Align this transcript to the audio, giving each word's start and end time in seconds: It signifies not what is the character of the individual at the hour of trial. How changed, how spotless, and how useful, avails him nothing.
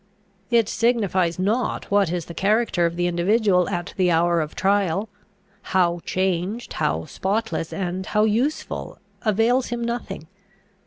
It 0.49 0.67
signifies 0.67 1.37
not 1.37 1.91
what 1.91 2.11
is 2.11 2.25
the 2.25 2.33
character 2.33 2.87
of 2.87 2.95
the 2.95 3.05
individual 3.05 3.69
at 3.69 3.93
the 3.97 4.09
hour 4.09 4.41
of 4.41 4.55
trial. 4.55 5.09
How 5.77 5.99
changed, 6.03 6.73
how 6.73 7.05
spotless, 7.05 7.71
and 7.71 8.07
how 8.07 8.23
useful, 8.23 8.97
avails 9.21 9.67
him 9.67 9.83
nothing. 9.83 10.25